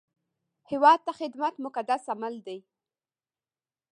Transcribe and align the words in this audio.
هیواد 0.69 0.99
ته 1.05 1.11
خدمت 1.19 1.53
مقدس 1.65 2.03
عمل 2.13 2.35
دی 2.45 2.59